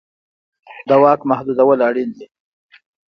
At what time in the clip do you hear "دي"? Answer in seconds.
2.17-2.25